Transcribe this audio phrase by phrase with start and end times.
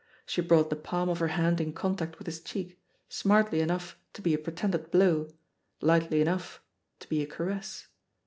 [0.25, 4.23] She brought the pahn of her hand in contact with his cheek, smartly enough to
[4.23, 5.27] be a pretended blow,
[5.79, 6.59] lightly enough
[7.01, 7.85] to be a caress.